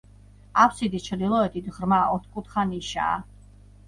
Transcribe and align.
აბსიდის 0.61 1.03
ჩრდილოეთით 1.07 1.67
ღრმა, 1.75 1.99
ოთხკუთხა 2.13 2.65
ნიშაა. 2.71 3.21